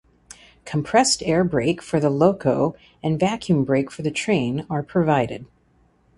[0.65, 5.45] Compressed air brake for the loco and vacuum brake for the train are provided.